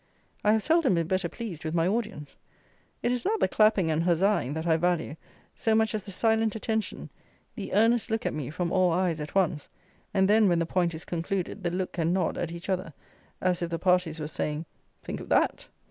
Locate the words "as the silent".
5.93-6.55